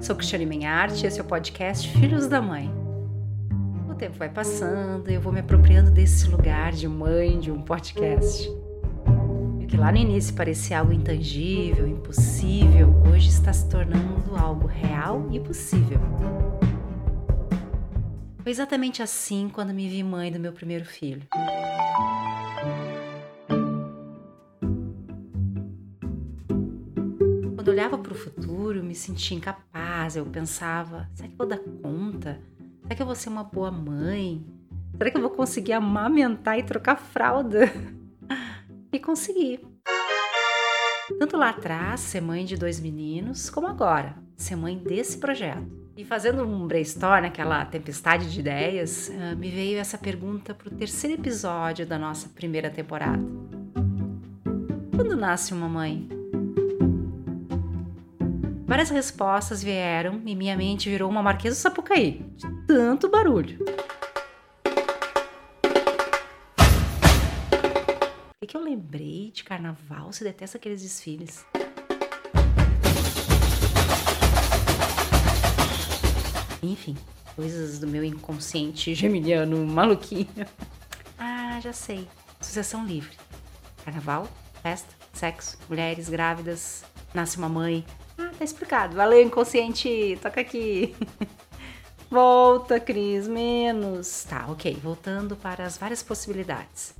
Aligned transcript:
Sou 0.00 0.16
Cristiane 0.16 0.46
Menharte 0.46 1.04
e 1.04 1.06
esse 1.06 1.20
é 1.20 1.22
o 1.22 1.26
podcast 1.26 1.86
Filhos 1.86 2.26
da 2.26 2.40
Mãe. 2.40 2.72
O 3.86 3.94
tempo 3.94 4.16
vai 4.16 4.30
passando 4.30 5.10
e 5.10 5.14
eu 5.14 5.20
vou 5.20 5.30
me 5.30 5.40
apropriando 5.40 5.90
desse 5.90 6.26
lugar 6.26 6.72
de 6.72 6.88
mãe 6.88 7.38
de 7.38 7.50
um 7.50 7.60
podcast. 7.60 8.48
E 9.60 9.64
o 9.64 9.66
que 9.66 9.76
lá 9.76 9.92
no 9.92 9.98
início 9.98 10.34
parecia 10.34 10.80
algo 10.80 10.90
intangível, 10.90 11.86
impossível, 11.86 12.94
hoje 13.12 13.28
está 13.28 13.52
se 13.52 13.68
tornando 13.68 14.34
algo 14.34 14.66
real 14.66 15.28
e 15.30 15.38
possível. 15.38 16.00
Foi 18.38 18.50
exatamente 18.50 19.02
assim 19.02 19.50
quando 19.52 19.74
me 19.74 19.86
vi 19.86 20.02
mãe 20.02 20.32
do 20.32 20.40
meu 20.40 20.54
primeiro 20.54 20.86
filho. 20.86 21.26
Quando 27.54 27.68
olhava 27.68 27.98
para 27.98 28.12
o 28.12 28.16
futuro, 28.16 28.82
me 28.82 28.94
sentia 28.94 29.36
incapaz. 29.36 29.79
Eu 30.08 30.26
pensava: 30.26 31.08
será 31.14 31.28
que 31.28 31.34
eu 31.34 31.38
vou 31.38 31.46
dar 31.46 31.58
conta? 31.58 32.40
Será 32.82 32.94
que 32.94 33.02
eu 33.02 33.06
vou 33.06 33.14
ser 33.14 33.28
uma 33.28 33.44
boa 33.44 33.70
mãe? 33.70 34.44
Será 34.96 35.10
que 35.10 35.16
eu 35.16 35.22
vou 35.22 35.30
conseguir 35.30 35.72
amamentar 35.72 36.58
e 36.58 36.62
trocar 36.62 36.96
fralda? 36.96 37.70
E 38.92 38.98
consegui. 38.98 39.60
Tanto 41.16 41.36
lá 41.36 41.50
atrás, 41.50 42.00
ser 42.00 42.20
mãe 42.20 42.44
de 42.44 42.56
dois 42.56 42.80
meninos, 42.80 43.48
como 43.48 43.68
agora, 43.68 44.16
ser 44.36 44.56
mãe 44.56 44.76
desse 44.76 45.16
projeto. 45.16 45.64
E 45.96 46.04
fazendo 46.04 46.42
um 46.42 46.66
brainstorm, 46.66 47.24
aquela 47.24 47.64
tempestade 47.64 48.32
de 48.32 48.40
ideias, 48.40 49.10
ah, 49.10 49.34
me 49.34 49.48
veio 49.48 49.78
essa 49.78 49.98
pergunta 49.98 50.54
para 50.54 50.68
o 50.68 50.76
terceiro 50.76 51.20
episódio 51.20 51.86
da 51.86 51.98
nossa 51.98 52.28
primeira 52.28 52.68
temporada. 52.68 53.22
Quando 54.96 55.16
nasce 55.16 55.52
uma 55.52 55.68
mãe? 55.68 56.08
Várias 58.70 58.88
respostas 58.88 59.64
vieram 59.64 60.22
e 60.24 60.36
minha 60.36 60.56
mente 60.56 60.88
virou 60.88 61.10
uma 61.10 61.20
Marquesa 61.20 61.56
do 61.56 61.58
Sapucaí, 61.58 62.24
de 62.36 62.46
tanto 62.68 63.10
barulho. 63.10 63.58
Por 68.38 68.46
que 68.46 68.56
eu 68.56 68.62
lembrei 68.62 69.32
de 69.34 69.42
carnaval 69.42 70.12
se 70.12 70.22
detesta 70.22 70.56
aqueles 70.56 70.82
desfiles? 70.82 71.44
Enfim, 76.62 76.96
coisas 77.34 77.80
do 77.80 77.88
meu 77.88 78.04
inconsciente 78.04 78.94
geminiano 78.94 79.66
maluquinho. 79.66 80.46
Ah, 81.18 81.58
já 81.60 81.72
sei. 81.72 82.06
Sucessão 82.40 82.86
livre. 82.86 83.16
Carnaval, 83.84 84.28
festa, 84.62 84.94
sexo, 85.12 85.58
mulheres 85.68 86.08
grávidas, 86.08 86.84
nasce 87.12 87.36
uma 87.36 87.48
mãe, 87.48 87.84
tá 88.40 88.44
explicado. 88.44 88.96
Valeu, 88.96 89.22
inconsciente. 89.22 90.18
Toca 90.22 90.40
aqui. 90.40 90.96
Volta, 92.10 92.80
Cris, 92.80 93.28
menos. 93.28 94.24
Tá, 94.24 94.46
ok. 94.48 94.78
Voltando 94.82 95.36
para 95.36 95.64
as 95.64 95.76
várias 95.76 96.02
possibilidades. 96.02 96.94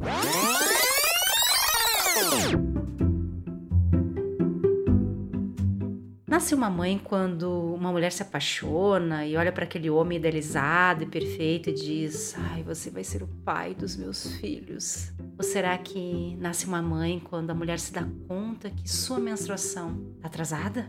Nasce 6.29 6.55
uma 6.55 6.71
mãe 6.71 7.01
quando 7.03 7.75
uma 7.75 7.91
mulher 7.91 8.13
se 8.13 8.23
apaixona 8.23 9.27
e 9.27 9.37
olha 9.37 9.51
para 9.51 9.65
aquele 9.65 9.91
homem 9.91 10.19
idealizado 10.19 11.03
e 11.03 11.07
perfeito 11.07 11.71
e 11.71 11.73
diz: 11.73 12.37
Ai, 12.53 12.63
você 12.63 12.91
vai 12.91 13.03
ser 13.03 13.23
o 13.23 13.27
pai 13.27 13.75
dos 13.75 13.97
meus 13.97 14.37
filhos. 14.37 15.11
Ou 15.39 15.43
será 15.43 15.77
que 15.79 16.37
nasce 16.37 16.67
uma 16.67 16.83
mãe 16.83 17.19
quando 17.19 17.51
a 17.51 17.55
mulher 17.55 17.81
se 17.81 17.93
dá 17.93 18.07
conta 18.29 18.71
que 18.71 18.89
sua 18.89 19.19
menstruação 19.19 20.13
está 20.17 20.29
atrasada? 20.29 20.87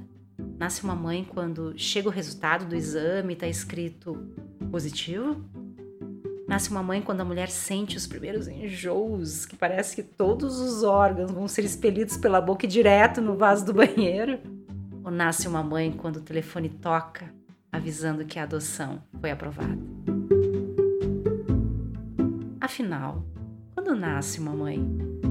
Nasce 0.61 0.83
uma 0.83 0.93
mãe 0.93 1.27
quando 1.27 1.73
chega 1.75 2.07
o 2.07 2.11
resultado 2.11 2.65
do 2.65 2.75
exame 2.75 3.29
e 3.29 3.33
está 3.33 3.47
escrito 3.47 4.15
positivo? 4.69 5.43
Nasce 6.47 6.69
uma 6.69 6.83
mãe 6.83 7.01
quando 7.01 7.21
a 7.21 7.25
mulher 7.25 7.49
sente 7.49 7.97
os 7.97 8.05
primeiros 8.05 8.47
enjoos, 8.47 9.43
que 9.43 9.55
parece 9.55 9.95
que 9.95 10.03
todos 10.03 10.59
os 10.59 10.83
órgãos 10.83 11.31
vão 11.31 11.47
ser 11.47 11.65
expelidos 11.65 12.15
pela 12.15 12.39
boca 12.39 12.67
e 12.67 12.69
direto 12.69 13.19
no 13.21 13.35
vaso 13.35 13.65
do 13.65 13.73
banheiro? 13.73 14.39
Ou 15.03 15.09
nasce 15.09 15.47
uma 15.47 15.63
mãe 15.63 15.91
quando 15.91 16.17
o 16.17 16.21
telefone 16.21 16.69
toca, 16.69 17.33
avisando 17.71 18.23
que 18.23 18.37
a 18.37 18.43
adoção 18.43 19.01
foi 19.19 19.31
aprovada? 19.31 19.79
Afinal, 22.61 23.25
quando 23.73 23.95
nasce 23.95 24.39
uma 24.39 24.53
mãe? 24.53 25.30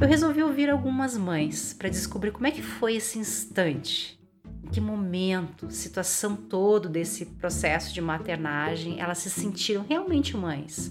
Eu 0.00 0.08
resolvi 0.08 0.42
ouvir 0.42 0.70
algumas 0.70 1.14
mães 1.14 1.74
para 1.74 1.90
descobrir 1.90 2.30
como 2.30 2.46
é 2.46 2.50
que 2.50 2.62
foi 2.62 2.96
esse 2.96 3.18
instante, 3.18 4.18
em 4.64 4.68
que 4.70 4.80
momento, 4.80 5.70
situação 5.70 6.34
todo 6.34 6.88
desse 6.88 7.26
processo 7.26 7.92
de 7.92 8.00
maternagem, 8.00 8.98
elas 8.98 9.18
se 9.18 9.28
sentiram 9.28 9.84
realmente 9.86 10.34
mães. 10.34 10.90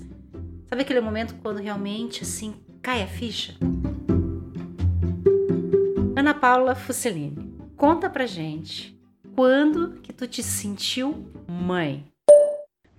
Sabe 0.69 0.83
aquele 0.83 1.01
momento 1.01 1.33
quando 1.41 1.57
realmente 1.57 2.21
assim 2.21 2.53
cai 2.83 3.01
a 3.01 3.07
ficha? 3.07 3.55
Ana 6.15 6.35
Paula 6.35 6.75
Fucellini, 6.75 7.51
conta 7.75 8.11
pra 8.11 8.27
gente 8.27 8.95
quando 9.33 9.93
que 10.01 10.13
tu 10.13 10.27
te 10.27 10.43
sentiu 10.43 11.25
mãe? 11.47 12.05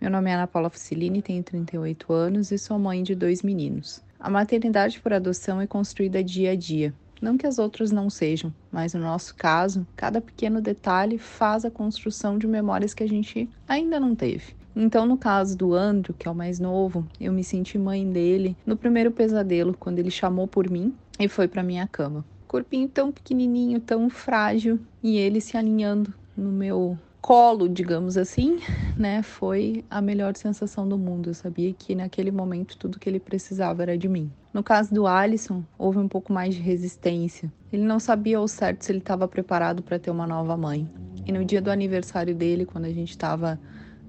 Meu 0.00 0.10
nome 0.10 0.28
é 0.28 0.34
Ana 0.34 0.48
Paula 0.48 0.70
Fucellini, 0.70 1.22
tenho 1.22 1.44
38 1.44 2.12
anos 2.12 2.50
e 2.50 2.58
sou 2.58 2.80
mãe 2.80 3.00
de 3.04 3.14
dois 3.14 3.42
meninos. 3.42 4.02
A 4.20 4.28
maternidade 4.28 5.00
por 5.00 5.14
adoção 5.14 5.62
é 5.62 5.66
construída 5.66 6.22
dia 6.22 6.50
a 6.50 6.54
dia. 6.54 6.92
Não 7.22 7.38
que 7.38 7.46
as 7.46 7.58
outras 7.58 7.90
não 7.90 8.10
sejam, 8.10 8.52
mas 8.70 8.92
no 8.92 9.00
nosso 9.00 9.34
caso, 9.34 9.86
cada 9.96 10.20
pequeno 10.20 10.60
detalhe 10.60 11.16
faz 11.16 11.64
a 11.64 11.70
construção 11.70 12.36
de 12.36 12.46
memórias 12.46 12.92
que 12.92 13.02
a 13.02 13.08
gente 13.08 13.48
ainda 13.66 13.98
não 13.98 14.14
teve. 14.14 14.54
Então, 14.76 15.06
no 15.06 15.16
caso 15.16 15.56
do 15.56 15.74
Andrew, 15.74 16.14
que 16.14 16.28
é 16.28 16.30
o 16.30 16.34
mais 16.34 16.60
novo, 16.60 17.06
eu 17.18 17.32
me 17.32 17.42
senti 17.42 17.78
mãe 17.78 18.06
dele 18.10 18.54
no 18.66 18.76
primeiro 18.76 19.10
pesadelo, 19.10 19.74
quando 19.78 19.98
ele 19.98 20.10
chamou 20.10 20.46
por 20.46 20.68
mim 20.68 20.94
e 21.18 21.26
foi 21.26 21.48
para 21.48 21.62
minha 21.62 21.86
cama. 21.86 22.22
Corpinho 22.46 22.88
tão 22.88 23.10
pequenininho, 23.10 23.80
tão 23.80 24.10
frágil, 24.10 24.78
e 25.02 25.16
ele 25.16 25.40
se 25.40 25.56
alinhando 25.56 26.12
no 26.36 26.50
meu 26.50 26.98
colo, 27.20 27.68
digamos 27.68 28.16
assim, 28.16 28.60
né, 28.96 29.22
foi 29.22 29.84
a 29.90 30.00
melhor 30.00 30.36
sensação 30.36 30.88
do 30.88 30.98
mundo. 30.98 31.30
Eu 31.30 31.34
sabia 31.34 31.72
que 31.72 31.94
naquele 31.94 32.30
momento 32.30 32.76
tudo 32.76 32.98
que 32.98 33.08
ele 33.08 33.20
precisava 33.20 33.82
era 33.82 33.96
de 33.96 34.08
mim. 34.08 34.30
No 34.52 34.62
caso 34.62 34.92
do 34.92 35.06
Alisson, 35.06 35.62
houve 35.78 35.98
um 35.98 36.08
pouco 36.08 36.32
mais 36.32 36.54
de 36.54 36.60
resistência. 36.60 37.52
Ele 37.72 37.84
não 37.84 38.00
sabia 38.00 38.38
ao 38.38 38.48
certo 38.48 38.82
se 38.82 38.90
ele 38.90 38.98
estava 38.98 39.28
preparado 39.28 39.82
para 39.82 39.98
ter 39.98 40.10
uma 40.10 40.26
nova 40.26 40.56
mãe. 40.56 40.88
E 41.24 41.30
no 41.30 41.44
dia 41.44 41.62
do 41.62 41.70
aniversário 41.70 42.34
dele, 42.34 42.66
quando 42.66 42.86
a 42.86 42.92
gente 42.92 43.10
estava 43.10 43.60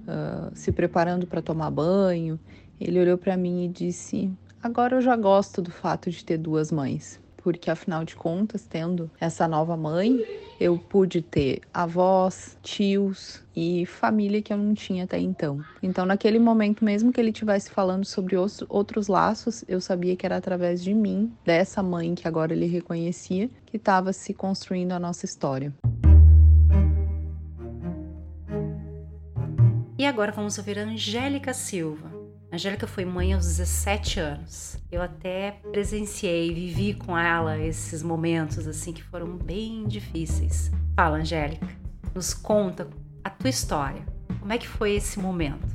uh, 0.02 0.50
se 0.54 0.72
preparando 0.72 1.26
para 1.26 1.40
tomar 1.40 1.70
banho, 1.70 2.40
ele 2.80 2.98
olhou 2.98 3.16
para 3.16 3.36
mim 3.36 3.66
e 3.66 3.68
disse: 3.68 4.32
Agora 4.60 4.96
eu 4.96 5.00
já 5.00 5.14
gosto 5.14 5.62
do 5.62 5.70
fato 5.70 6.10
de 6.10 6.24
ter 6.24 6.38
duas 6.38 6.72
mães 6.72 7.21
porque 7.42 7.70
afinal 7.70 8.04
de 8.04 8.14
contas, 8.14 8.64
tendo 8.64 9.10
essa 9.20 9.48
nova 9.48 9.76
mãe, 9.76 10.24
eu 10.60 10.78
pude 10.78 11.20
ter 11.20 11.60
avós, 11.74 12.56
tios 12.62 13.42
e 13.54 13.84
família 13.84 14.40
que 14.40 14.52
eu 14.52 14.56
não 14.56 14.74
tinha 14.74 15.04
até 15.04 15.18
então. 15.18 15.60
Então, 15.82 16.06
naquele 16.06 16.38
momento, 16.38 16.84
mesmo 16.84 17.12
que 17.12 17.20
ele 17.20 17.30
estivesse 17.30 17.70
falando 17.70 18.04
sobre 18.04 18.36
outros 18.68 19.08
laços, 19.08 19.64
eu 19.66 19.80
sabia 19.80 20.14
que 20.14 20.24
era 20.24 20.36
através 20.36 20.82
de 20.82 20.94
mim, 20.94 21.32
dessa 21.44 21.82
mãe 21.82 22.14
que 22.14 22.28
agora 22.28 22.52
ele 22.52 22.66
reconhecia, 22.66 23.50
que 23.66 23.76
estava 23.76 24.12
se 24.12 24.32
construindo 24.32 24.92
a 24.92 25.00
nossa 25.00 25.24
história. 25.24 25.72
E 29.98 30.06
agora 30.06 30.32
vamos 30.32 30.58
ouvir 30.58 30.78
a 30.78 30.82
Angélica 30.82 31.54
Silva. 31.54 32.11
Angélica 32.54 32.86
foi 32.86 33.06
mãe 33.06 33.32
aos 33.32 33.46
17 33.46 34.20
anos. 34.20 34.76
Eu 34.92 35.00
até 35.00 35.52
presenciei, 35.72 36.52
vivi 36.52 36.92
com 36.92 37.16
ela 37.16 37.58
esses 37.58 38.02
momentos 38.02 38.68
assim 38.68 38.92
que 38.92 39.02
foram 39.02 39.38
bem 39.38 39.88
difíceis. 39.88 40.70
Fala, 40.94 41.16
Angélica, 41.16 41.66
nos 42.14 42.34
conta 42.34 42.90
a 43.24 43.30
tua 43.30 43.48
história. 43.48 44.04
Como 44.38 44.52
é 44.52 44.58
que 44.58 44.68
foi 44.68 44.94
esse 44.94 45.18
momento? 45.18 45.66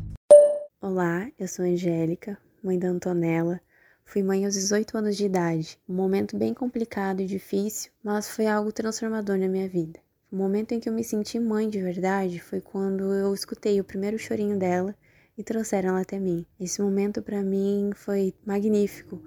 Olá, 0.79 1.27
eu 1.39 1.47
sou 1.47 1.65
Angélica, 1.65 2.37
mãe 2.63 2.77
da 2.77 2.89
Antonella. 2.89 3.59
Fui 4.05 4.21
mãe 4.21 4.45
aos 4.45 4.53
18 4.53 4.99
anos 4.99 5.17
de 5.17 5.25
idade. 5.25 5.79
Um 5.89 5.95
momento 5.95 6.37
bem 6.37 6.53
complicado 6.53 7.21
e 7.21 7.25
difícil, 7.25 7.89
mas 8.03 8.29
foi 8.29 8.45
algo 8.45 8.71
transformador 8.71 9.39
na 9.39 9.47
minha 9.47 9.67
vida. 9.67 9.99
O 10.31 10.35
momento 10.35 10.73
em 10.73 10.79
que 10.79 10.87
eu 10.87 10.93
me 10.93 11.03
senti 11.03 11.39
mãe 11.39 11.67
de 11.67 11.81
verdade 11.81 12.39
foi 12.39 12.61
quando 12.61 13.11
eu 13.15 13.33
escutei 13.33 13.81
o 13.81 13.83
primeiro 13.83 14.19
chorinho 14.19 14.59
dela 14.59 14.95
e 15.37 15.43
trouxeram 15.43 15.89
ela 15.89 16.01
até 16.01 16.19
mim. 16.19 16.45
Esse 16.59 16.81
momento 16.81 17.21
para 17.21 17.43
mim 17.43 17.91
foi 17.95 18.33
magnífico, 18.45 19.21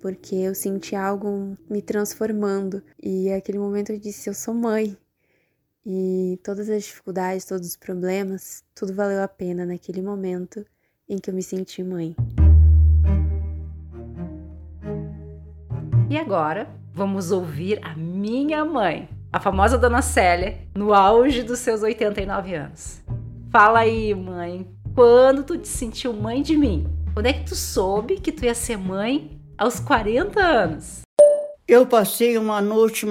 porque 0.00 0.36
eu 0.36 0.54
senti 0.54 0.94
algo 0.94 1.56
me 1.68 1.82
transformando 1.82 2.82
e 3.02 3.30
aquele 3.32 3.58
momento 3.58 3.90
eu 3.90 3.98
disse: 3.98 4.30
eu 4.30 4.34
sou 4.34 4.54
mãe. 4.54 4.96
E 5.84 6.38
todas 6.42 6.68
as 6.68 6.84
dificuldades, 6.84 7.44
todos 7.44 7.68
os 7.68 7.76
problemas, 7.76 8.64
tudo 8.74 8.92
valeu 8.92 9.22
a 9.22 9.28
pena 9.28 9.64
naquele 9.64 10.02
momento 10.02 10.64
em 11.08 11.16
que 11.16 11.30
eu 11.30 11.34
me 11.34 11.42
senti 11.42 11.82
mãe. 11.82 12.14
E 16.10 16.16
agora, 16.16 16.68
vamos 16.92 17.30
ouvir 17.30 17.78
a 17.84 17.94
minha 17.96 18.64
mãe. 18.64 19.08
a 19.32 19.40
famosa 19.40 19.76
Dona 19.76 20.00
Célia, 20.00 20.58
no 20.74 20.94
auge 20.94 21.42
dos 21.42 21.58
seus 21.58 21.82
89 21.82 22.54
anos. 22.54 23.02
Fala 23.50 23.80
aí, 23.80 24.14
mãe, 24.14 24.66
quando 24.96 25.44
tu 25.44 25.58
te 25.58 25.68
sentiu 25.68 26.14
mãe 26.14 26.40
de 26.40 26.56
mim? 26.56 26.86
Quando 27.12 27.26
é 27.26 27.32
que 27.34 27.44
tu 27.44 27.54
soube 27.54 28.18
que 28.18 28.32
tu 28.32 28.46
ia 28.46 28.54
ser 28.54 28.78
mãe 28.78 29.38
aos 29.58 29.78
40 29.78 30.40
anos? 30.40 31.02
Eu 31.68 31.84
passei 31.84 32.38
uma 32.38 32.62
noite 32.62 33.06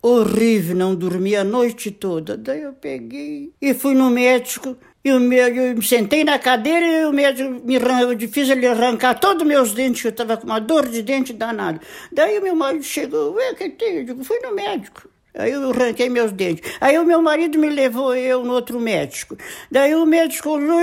horrível, 0.00 0.76
não 0.76 0.94
dormi 0.94 1.34
a 1.34 1.42
noite 1.42 1.90
toda. 1.90 2.36
Daí 2.36 2.62
eu 2.62 2.72
peguei 2.72 3.52
e 3.60 3.74
fui 3.74 3.94
no 3.94 4.10
médico. 4.10 4.76
E 5.04 5.12
o 5.12 5.18
médico, 5.18 5.60
eu 5.60 5.74
me 5.74 5.84
sentei 5.84 6.22
na 6.22 6.38
cadeira 6.38 6.86
e 6.86 7.04
o 7.04 7.12
médico 7.12 7.50
me 7.64 8.28
fiz 8.28 8.48
ele 8.48 8.66
arrancar 8.66 9.18
todos 9.18 9.42
os 9.42 9.48
meus 9.48 9.74
dentes, 9.74 10.04
eu 10.04 10.10
estava 10.10 10.36
com 10.36 10.46
uma 10.46 10.60
dor 10.60 10.88
de 10.88 11.02
dente 11.02 11.32
danada. 11.32 11.80
Daí 12.12 12.38
o 12.38 12.42
meu 12.42 12.54
marido 12.54 12.84
chegou, 12.84 13.34
ué, 13.34 13.54
que 13.54 13.70
tem? 13.70 13.96
Eu 13.96 14.04
digo, 14.04 14.24
fui 14.24 14.38
no 14.38 14.54
médico. 14.54 15.08
Aí 15.36 15.50
eu 15.50 15.68
arranquei 15.70 16.08
meus 16.08 16.30
dentes. 16.30 16.76
Aí 16.80 16.96
o 16.96 17.04
meu 17.04 17.20
marido 17.20 17.58
me 17.58 17.68
levou 17.68 18.14
eu 18.14 18.44
no 18.44 18.52
outro 18.52 18.78
médico. 18.78 19.36
Daí 19.68 19.94
o 19.94 20.06
médico 20.06 20.50
olhou 20.50 20.80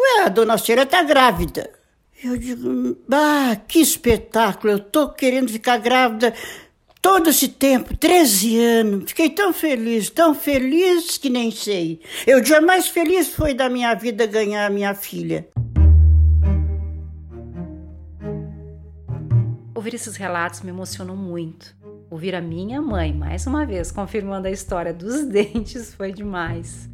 ué, 0.00 0.24
a 0.24 0.28
dona 0.28 0.56
Cera 0.58 0.82
está 0.82 1.02
grávida. 1.02 1.70
Eu 2.22 2.36
digo, 2.36 2.98
ah, 3.10 3.56
que 3.66 3.80
espetáculo, 3.80 4.74
eu 4.74 4.78
tô 4.78 5.08
querendo 5.08 5.50
ficar 5.50 5.78
grávida 5.78 6.34
todo 7.00 7.30
esse 7.30 7.48
tempo, 7.48 7.96
13 7.96 8.58
anos. 8.58 9.04
Fiquei 9.06 9.30
tão 9.30 9.52
feliz, 9.52 10.10
tão 10.10 10.34
feliz 10.34 11.16
que 11.16 11.30
nem 11.30 11.50
sei. 11.50 12.00
Eu, 12.26 12.38
o 12.38 12.42
dia 12.42 12.60
mais 12.60 12.88
feliz 12.88 13.28
foi 13.28 13.54
da 13.54 13.68
minha 13.68 13.94
vida 13.94 14.26
ganhar 14.26 14.66
a 14.66 14.70
minha 14.70 14.94
filha. 14.94 15.48
Ouvir 19.74 19.94
esses 19.94 20.16
relatos 20.16 20.60
me 20.60 20.68
emocionou 20.68 21.16
muito. 21.16 21.74
Ouvir 22.10 22.34
a 22.34 22.40
minha 22.40 22.82
mãe, 22.82 23.14
mais 23.14 23.46
uma 23.46 23.64
vez, 23.64 23.90
confirmando 23.90 24.46
a 24.46 24.50
história 24.50 24.92
dos 24.92 25.24
dentes 25.30 25.94
foi 25.94 26.12
demais. 26.12 26.90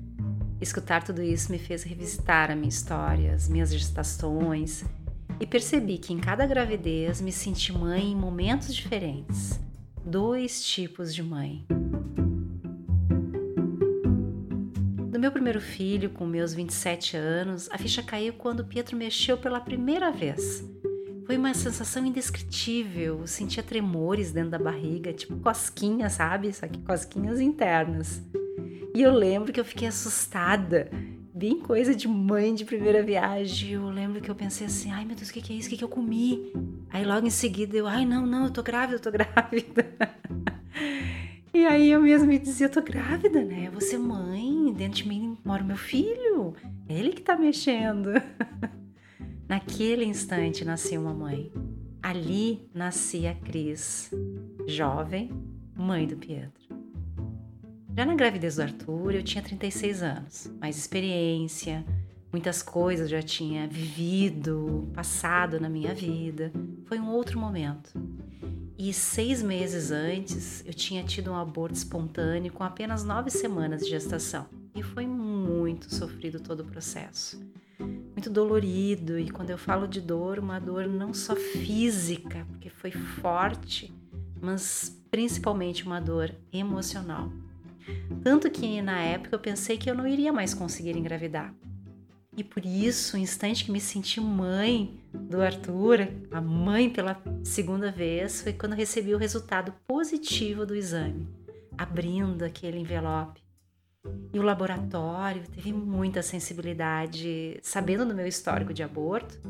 Escutar 0.60 1.04
tudo 1.04 1.22
isso 1.22 1.52
me 1.52 1.58
fez 1.58 1.82
revisitar 1.82 2.50
a 2.50 2.56
minha 2.56 2.68
história, 2.68 3.34
as 3.34 3.48
minhas 3.48 3.70
gestações 3.70 4.84
e 5.38 5.46
percebi 5.46 5.98
que 5.98 6.14
em 6.14 6.18
cada 6.18 6.46
gravidez 6.46 7.20
me 7.20 7.30
senti 7.30 7.72
mãe 7.72 8.12
em 8.12 8.16
momentos 8.16 8.74
diferentes. 8.74 9.60
Dois 10.04 10.64
tipos 10.64 11.14
de 11.14 11.22
mãe. 11.22 11.66
Do 15.10 15.20
meu 15.20 15.30
primeiro 15.30 15.60
filho, 15.60 16.10
com 16.10 16.24
meus 16.24 16.54
27 16.54 17.16
anos, 17.16 17.68
a 17.70 17.76
ficha 17.76 18.02
caiu 18.02 18.32
quando 18.34 18.64
Pietro 18.64 18.96
mexeu 18.96 19.36
pela 19.36 19.60
primeira 19.60 20.10
vez. 20.10 20.64
Foi 21.26 21.36
uma 21.36 21.52
sensação 21.54 22.06
indescritível, 22.06 23.20
eu 23.20 23.26
sentia 23.26 23.62
tremores 23.62 24.30
dentro 24.32 24.50
da 24.50 24.58
barriga, 24.58 25.12
tipo 25.12 25.36
cosquinhas, 25.36 26.12
sabe? 26.12 26.52
Só 26.52 26.68
que 26.68 26.78
cosquinhas 26.78 27.40
internas. 27.40 28.22
E 28.96 29.02
eu 29.02 29.12
lembro 29.12 29.52
que 29.52 29.60
eu 29.60 29.64
fiquei 29.64 29.86
assustada 29.86 30.88
bem 31.34 31.60
coisa 31.60 31.94
de 31.94 32.08
mãe 32.08 32.54
de 32.54 32.64
primeira 32.64 33.02
viagem. 33.02 33.72
Eu 33.72 33.90
lembro 33.90 34.22
que 34.22 34.30
eu 34.30 34.34
pensei 34.34 34.66
assim, 34.66 34.90
ai 34.90 35.04
meu 35.04 35.14
Deus, 35.14 35.28
o 35.28 35.34
que, 35.34 35.42
que 35.42 35.52
é 35.52 35.56
isso? 35.56 35.68
O 35.68 35.70
que, 35.70 35.76
que 35.76 35.84
eu 35.84 35.88
comi? 35.88 36.50
Aí 36.88 37.04
logo 37.04 37.26
em 37.26 37.30
seguida 37.30 37.76
eu, 37.76 37.86
ai 37.86 38.06
não, 38.06 38.24
não, 38.24 38.44
eu 38.46 38.50
tô 38.50 38.62
grávida, 38.62 38.96
eu 38.96 39.02
tô 39.02 39.10
grávida. 39.12 39.84
e 41.52 41.66
aí 41.66 41.90
eu 41.90 42.00
mesmo 42.00 42.26
me 42.26 42.38
dizia, 42.38 42.68
eu 42.68 42.72
tô 42.72 42.80
grávida, 42.80 43.44
né? 43.44 43.66
Eu 43.66 43.72
vou 43.72 43.82
ser 43.82 43.98
mãe, 43.98 44.72
dentro 44.72 45.02
de 45.02 45.08
mim 45.08 45.36
mora 45.44 45.62
meu 45.62 45.76
filho. 45.76 46.54
É 46.88 46.98
ele 46.98 47.12
que 47.12 47.20
tá 47.20 47.36
mexendo. 47.36 48.12
Naquele 49.46 50.06
instante 50.06 50.64
nasceu 50.64 51.02
uma 51.02 51.12
mãe. 51.12 51.52
Ali 52.02 52.66
nascia 52.72 53.32
a 53.32 53.34
Cris, 53.34 54.10
jovem, 54.66 55.30
mãe 55.76 56.06
do 56.06 56.16
Pietro. 56.16 56.65
Já 57.96 58.04
na 58.04 58.14
gravidez 58.14 58.56
do 58.56 58.62
Arthur, 58.62 59.14
eu 59.14 59.22
tinha 59.22 59.42
36 59.42 60.02
anos, 60.02 60.50
mais 60.60 60.76
experiência, 60.76 61.82
muitas 62.30 62.62
coisas 62.62 63.08
já 63.08 63.22
tinha 63.22 63.66
vivido, 63.66 64.86
passado 64.92 65.58
na 65.58 65.70
minha 65.70 65.94
vida. 65.94 66.52
Foi 66.84 66.98
um 66.98 67.08
outro 67.08 67.40
momento. 67.40 67.98
E 68.76 68.92
seis 68.92 69.42
meses 69.42 69.90
antes, 69.90 70.62
eu 70.66 70.74
tinha 70.74 71.02
tido 71.04 71.30
um 71.30 71.36
aborto 71.36 71.74
espontâneo 71.74 72.52
com 72.52 72.62
apenas 72.62 73.02
nove 73.02 73.30
semanas 73.30 73.80
de 73.80 73.88
gestação. 73.88 74.44
E 74.74 74.82
foi 74.82 75.06
muito 75.06 75.94
sofrido 75.94 76.38
todo 76.38 76.60
o 76.60 76.66
processo. 76.66 77.40
Muito 77.78 78.28
dolorido, 78.28 79.18
e 79.18 79.30
quando 79.30 79.48
eu 79.48 79.56
falo 79.56 79.88
de 79.88 80.02
dor, 80.02 80.38
uma 80.38 80.58
dor 80.58 80.86
não 80.86 81.14
só 81.14 81.34
física, 81.34 82.46
porque 82.50 82.68
foi 82.68 82.90
forte, 82.90 83.90
mas 84.38 85.02
principalmente 85.10 85.86
uma 85.86 85.98
dor 85.98 86.30
emocional. 86.52 87.32
Tanto 88.22 88.50
que 88.50 88.80
na 88.82 89.00
época 89.00 89.34
eu 89.34 89.40
pensei 89.40 89.76
que 89.76 89.88
eu 89.90 89.94
não 89.94 90.06
iria 90.06 90.32
mais 90.32 90.54
conseguir 90.54 90.96
engravidar. 90.96 91.54
E 92.36 92.44
por 92.44 92.66
isso, 92.66 93.16
o 93.16 93.18
instante 93.18 93.64
que 93.64 93.72
me 93.72 93.80
senti 93.80 94.20
mãe 94.20 95.00
do 95.14 95.40
Arthur, 95.40 96.08
a 96.30 96.38
mãe 96.38 96.90
pela 96.90 97.20
segunda 97.42 97.90
vez, 97.90 98.42
foi 98.42 98.52
quando 98.52 98.74
recebi 98.74 99.14
o 99.14 99.18
resultado 99.18 99.72
positivo 99.86 100.66
do 100.66 100.74
exame, 100.74 101.26
abrindo 101.78 102.44
aquele 102.44 102.78
envelope. 102.78 103.40
E 104.34 104.38
o 104.38 104.42
laboratório 104.42 105.42
teve 105.48 105.72
muita 105.72 106.22
sensibilidade, 106.22 107.58
sabendo 107.62 108.04
do 108.04 108.14
meu 108.14 108.26
histórico 108.26 108.74
de 108.74 108.82
aborto. 108.82 109.40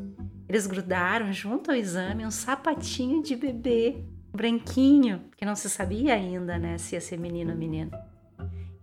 Eles 0.47 0.65
grudaram 0.65 1.31
junto 1.33 1.69
ao 1.69 1.77
exame 1.77 2.25
um 2.25 2.31
sapatinho 2.31 3.21
de 3.21 3.35
bebê, 3.35 4.01
branquinho, 4.33 5.19
porque 5.29 5.43
não 5.43 5.55
se 5.55 5.69
sabia 5.69 6.13
ainda, 6.13 6.57
né, 6.57 6.77
se 6.77 6.95
ia 6.95 7.01
ser 7.01 7.19
menino 7.19 7.51
ou 7.51 7.57
menina. 7.57 7.91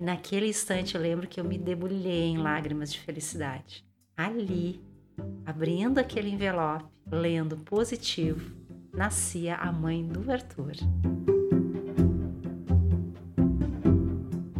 Naquele 0.05 0.47
instante 0.47 0.97
eu 0.97 1.01
lembro 1.01 1.27
que 1.27 1.41
eu 1.41 1.45
me 1.45 1.57
debulhei 1.57 2.25
em 2.25 2.37
lágrimas 2.37 2.93
de 2.93 3.01
felicidade. 3.01 3.83
Ali, 4.15 4.79
abrindo 5.47 5.97
aquele 5.97 6.29
envelope, 6.29 6.85
lendo 7.11 7.57
positivo, 7.57 8.55
nascia 8.93 9.57
a 9.57 9.73
mãe 9.73 10.07
do 10.07 10.31
Arthur. 10.31 10.73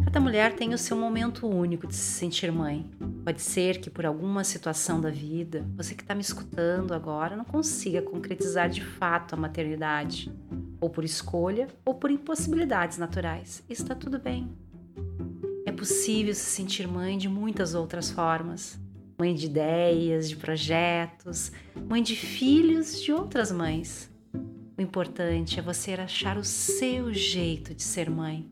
Cada 0.05 0.19
mulher 0.19 0.55
tem 0.55 0.73
o 0.73 0.79
seu 0.79 0.97
momento 0.97 1.45
único 1.47 1.85
de 1.85 1.93
se 1.93 2.13
sentir 2.13 2.51
mãe. 2.51 2.89
Pode 3.23 3.39
ser 3.43 3.79
que 3.79 3.91
por 3.91 4.03
alguma 4.03 4.43
situação 4.43 4.99
da 4.99 5.11
vida, 5.11 5.63
você 5.77 5.93
que 5.93 6.01
está 6.01 6.15
me 6.15 6.21
escutando 6.21 6.91
agora 6.91 7.35
não 7.35 7.45
consiga 7.45 8.01
concretizar 8.01 8.67
de 8.67 8.83
fato 8.83 9.35
a 9.35 9.37
maternidade, 9.37 10.33
ou 10.81 10.89
por 10.89 11.03
escolha 11.03 11.67
ou 11.85 11.93
por 11.93 12.09
impossibilidades 12.09 12.97
naturais. 12.97 13.63
Está 13.69 13.93
tudo 13.93 14.17
bem 14.17 14.64
possível 15.85 16.33
se 16.33 16.45
sentir 16.45 16.87
mãe 16.87 17.15
de 17.15 17.29
muitas 17.29 17.75
outras 17.75 18.09
formas. 18.09 18.79
Mãe 19.19 19.35
de 19.35 19.45
ideias, 19.45 20.27
de 20.27 20.35
projetos, 20.35 21.51
mãe 21.87 22.01
de 22.01 22.15
filhos 22.15 22.99
de 22.99 23.13
outras 23.13 23.51
mães. 23.51 24.09
O 24.75 24.81
importante 24.81 25.59
é 25.59 25.61
você 25.61 25.93
achar 25.93 26.39
o 26.39 26.43
seu 26.43 27.13
jeito 27.13 27.75
de 27.75 27.83
ser 27.83 28.09
mãe, 28.09 28.49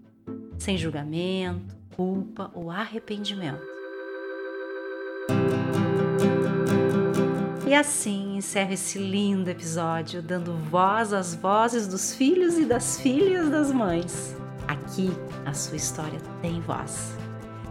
sem 0.60 0.78
julgamento, 0.78 1.76
culpa 1.96 2.52
ou 2.54 2.70
arrependimento. 2.70 3.66
E 7.68 7.74
assim 7.74 8.38
encerro 8.38 8.74
esse 8.74 9.00
lindo 9.00 9.50
episódio, 9.50 10.22
dando 10.22 10.56
voz 10.70 11.12
às 11.12 11.34
vozes 11.34 11.88
dos 11.88 12.14
filhos 12.14 12.60
e 12.60 12.66
das 12.66 13.02
filhas 13.02 13.50
das 13.50 13.72
mães. 13.72 14.36
Aqui 14.68 15.10
a 15.48 15.54
sua 15.54 15.78
história 15.78 16.20
tem 16.44 16.62
voz. 16.62 17.23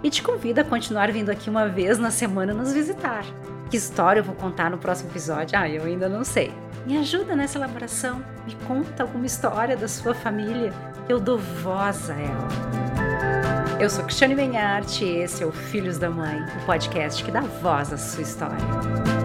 E 0.02 0.11
te 0.11 0.23
convido 0.23 0.61
a 0.61 0.64
continuar 0.64 1.12
vindo 1.12 1.30
aqui 1.30 1.49
uma 1.49 1.68
vez 1.68 1.99
na 1.99 2.11
semana 2.11 2.52
nos 2.52 2.73
visitar. 2.73 3.25
Que 3.71 3.76
história 3.76 4.21
eu 4.21 4.25
vou 4.25 4.35
contar 4.35 4.68
no 4.68 4.76
próximo 4.76 5.11
episódio? 5.11 5.56
Ah, 5.56 5.68
eu 5.68 5.85
ainda 5.85 6.09
não 6.09 6.25
sei. 6.25 6.52
Me 6.85 6.99
ajuda 6.99 7.37
nessa 7.37 7.59
elaboração. 7.59 8.23
Me 8.44 8.56
conta 8.66 9.04
alguma 9.04 9.26
história 9.26 9.76
da 9.76 9.87
sua 9.87 10.12
família. 10.12 10.73
Eu 11.09 11.21
dou 11.21 11.38
voz 11.38 12.11
a 12.11 12.14
ela. 12.14 12.49
Eu 13.80 13.88
sou 13.88 14.04
Cristiane 14.04 14.35
Benharte 14.35 15.04
e 15.04 15.18
esse 15.23 15.42
é 15.42 15.47
o 15.47 15.52
Filhos 15.52 15.99
da 15.99 16.11
Mãe, 16.11 16.40
o 16.62 16.66
podcast 16.66 17.23
que 17.25 17.30
dá 17.30 17.40
voz 17.40 17.92
à 17.92 17.97
sua 17.97 18.23
história. 18.23 19.22